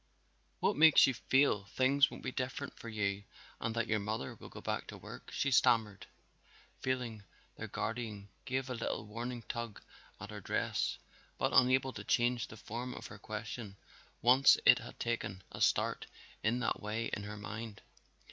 [0.61, 3.23] "What makes you feel things won't be different for you
[3.59, 6.07] and that your mother will go back to work?" she stammered,
[6.79, 7.23] feeling
[7.55, 9.79] their guardian give a little warning tug
[10.19, 10.97] at her dress
[11.37, 13.75] but unable to change the form of her question
[14.23, 16.07] once it had taken a start
[16.41, 17.81] in that way in her mind.